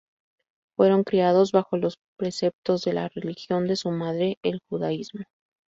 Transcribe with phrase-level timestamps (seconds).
[0.75, 5.25] Fueron criados bajo los preceptos de la religión de su madre, el judaísmo.